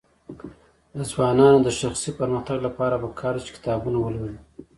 د 0.95 0.97
ځوانانو 1.11 1.59
د 1.63 1.69
شخصي 1.79 2.11
پرمختګ 2.19 2.57
لپاره 2.67 3.01
پکار 3.03 3.33
ده 3.35 3.41
چې 3.45 3.51
کتابونه 3.57 3.97
ولولي. 4.01 4.39